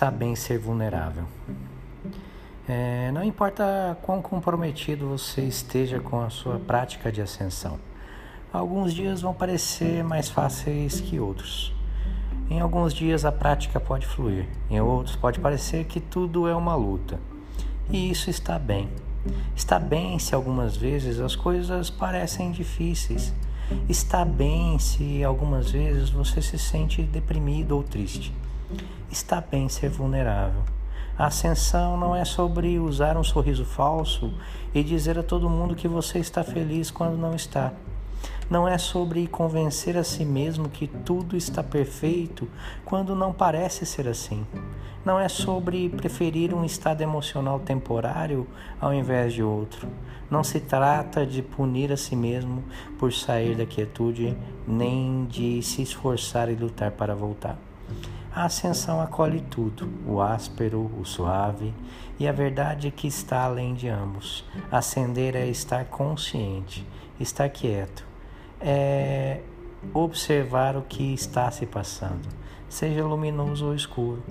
[0.00, 1.24] Está bem ser vulnerável.
[2.66, 7.78] É, não importa quão comprometido você esteja com a sua prática de ascensão,
[8.50, 11.74] alguns dias vão parecer mais fáceis que outros.
[12.48, 16.74] Em alguns dias a prática pode fluir, em outros pode parecer que tudo é uma
[16.74, 17.20] luta.
[17.90, 18.88] E isso está bem.
[19.54, 23.34] Está bem se algumas vezes as coisas parecem difíceis.
[23.86, 28.32] Está bem se algumas vezes você se sente deprimido ou triste
[29.10, 30.62] está bem ser vulnerável.
[31.18, 34.32] A ascensão não é sobre usar um sorriso falso
[34.74, 37.72] e dizer a todo mundo que você está feliz quando não está.
[38.48, 42.48] Não é sobre convencer a si mesmo que tudo está perfeito
[42.84, 44.46] quando não parece ser assim.
[45.04, 48.46] Não é sobre preferir um estado emocional temporário
[48.80, 49.88] ao invés de outro.
[50.30, 52.64] Não se trata de punir a si mesmo
[52.98, 57.58] por sair da quietude, nem de se esforçar e lutar para voltar.
[58.32, 61.74] A ascensão acolhe tudo, o áspero, o suave,
[62.16, 64.44] e a verdade é que está além de ambos.
[64.70, 66.86] Ascender é estar consciente,
[67.18, 68.06] estar quieto,
[68.60, 69.40] é
[69.92, 72.28] observar o que está se passando,
[72.68, 74.22] seja luminoso ou escuro.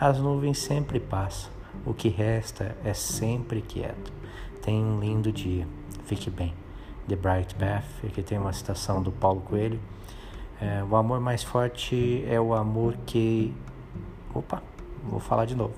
[0.00, 1.50] As nuvens sempre passam,
[1.86, 4.12] o que resta é sempre quieto.
[4.62, 5.68] Tenha um lindo dia,
[6.06, 6.52] fique bem.
[7.06, 9.78] The Bright Path, aqui tem uma citação do Paulo Coelho.
[10.60, 13.54] É, o amor mais forte é o amor que.
[14.34, 14.62] Opa,
[15.02, 15.74] vou falar de novo.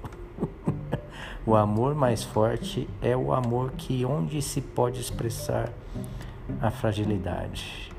[1.47, 5.71] o amor mais forte é o amor que onde se pode expressar
[6.61, 7.91] a fragilidade.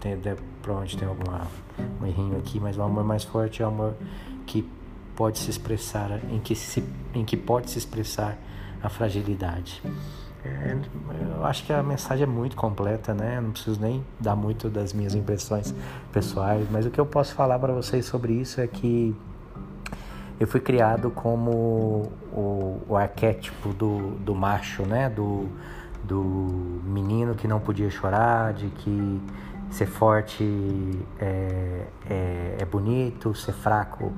[0.00, 0.18] Tem,
[0.62, 1.46] provavelmente tem alguma
[2.00, 3.94] um errinho aqui, mas o amor mais forte é o amor
[4.46, 4.68] que
[5.16, 8.36] pode se expressar, em que, se, em que pode se expressar
[8.82, 9.82] a fragilidade.
[10.44, 10.76] É,
[11.36, 13.40] eu acho que a mensagem é muito completa, né?
[13.40, 15.74] Não preciso nem dar muito das minhas impressões
[16.12, 19.16] pessoais, mas o que eu posso falar para vocês sobre isso é que
[20.38, 25.08] eu fui criado como o, o arquétipo do, do macho, né?
[25.08, 25.48] Do,
[26.02, 26.22] do
[26.84, 29.20] menino que não podia chorar, de que
[29.74, 30.44] ser forte
[31.18, 34.12] é, é, é, bonito, ser fraco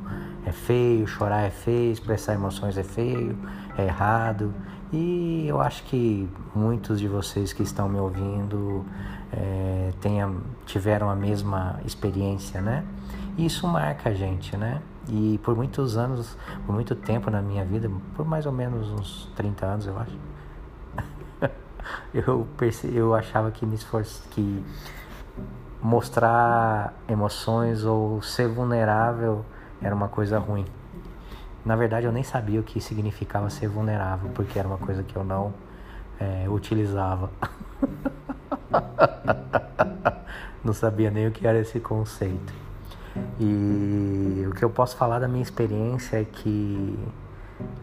[0.44, 3.34] é feio, chorar é feio, expressar emoções é feio,
[3.78, 4.52] é errado.
[4.92, 8.84] E eu acho que muitos de vocês que estão me ouvindo
[9.32, 12.84] é, tenham, tiveram a mesma experiência, né?
[13.38, 14.82] E isso marca a gente, né?
[15.08, 16.36] E por muitos anos,
[16.66, 20.18] por muito tempo na minha vida, por mais ou menos uns 30 anos, eu acho,
[22.12, 24.62] eu, perce, eu achava que me esforço, que
[25.86, 29.44] mostrar emoções ou ser vulnerável
[29.80, 30.66] era uma coisa ruim.
[31.64, 35.14] Na verdade, eu nem sabia o que significava ser vulnerável, porque era uma coisa que
[35.14, 35.54] eu não
[36.18, 37.30] é, utilizava.
[40.64, 42.52] não sabia nem o que era esse conceito.
[43.38, 46.98] E o que eu posso falar da minha experiência é que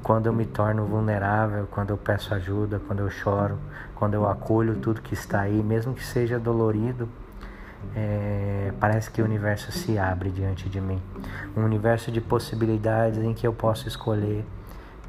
[0.03, 3.58] quando eu me torno vulnerável, quando eu peço ajuda, quando eu choro,
[3.96, 7.08] quando eu acolho tudo que está aí, mesmo que seja dolorido,
[7.95, 11.01] é, parece que o universo se abre diante de mim.
[11.55, 14.45] Um universo de possibilidades em que eu posso escolher,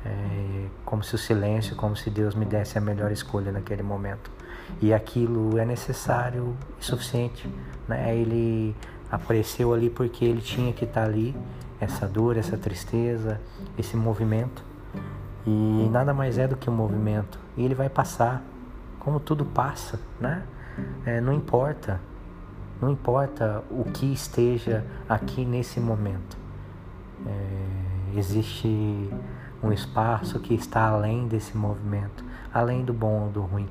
[0.04, 4.30] é, como se o silêncio, como se Deus me desse a melhor escolha naquele momento.
[4.80, 7.48] E aquilo é necessário e suficiente.
[7.88, 8.16] Né?
[8.16, 8.74] Ele
[9.10, 11.34] apareceu ali porque ele tinha que estar ali,
[11.80, 13.40] essa dor, essa tristeza,
[13.78, 14.64] esse movimento.
[15.46, 17.38] E nada mais é do que um movimento.
[17.56, 18.42] E ele vai passar,
[18.98, 20.42] como tudo passa, né?
[21.06, 22.00] É, não importa
[22.80, 26.36] não importa o que esteja aqui nesse momento.
[27.26, 29.10] É, existe
[29.62, 33.68] um espaço que está além desse movimento, além do bom ou do ruim.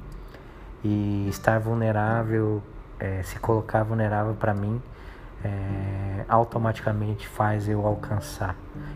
[0.84, 2.62] E estar vulnerável,
[3.00, 4.82] é, se colocar vulnerável para mim,
[5.44, 8.56] é, automaticamente faz eu alcançar,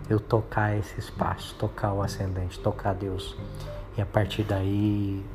[0.10, 3.38] eu tocar esse espaço, tocar o ascendente, tocar Deus.
[3.98, 5.26] E a partir daí,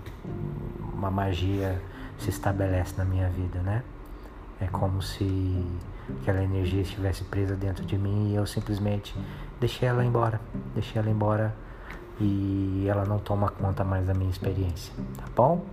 [0.93, 1.81] uma magia
[2.19, 3.83] se estabelece na minha vida, né?
[4.63, 5.67] É como se
[6.21, 9.13] aquela energia estivesse presa dentro de mim e eu simplesmente
[9.59, 10.41] deixei ela embora.
[10.73, 11.53] Deixei ela embora
[12.21, 15.65] e ela não toma conta mais da minha experiência, tá bom?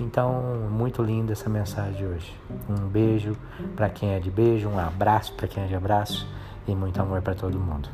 [0.00, 2.40] Então, muito linda essa mensagem de hoje.
[2.68, 3.36] Um beijo
[3.76, 6.26] para quem é de beijo, um abraço para quem é de abraço
[6.66, 7.88] e muito amor para todo mundo.